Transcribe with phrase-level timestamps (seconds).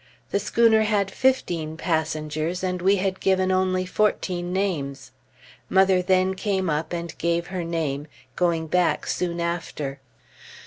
[0.31, 5.11] The schooner had fifteen passengers, and we had given only fourteen names.
[5.69, 9.99] Mother then came up and gave her name, going back soon after.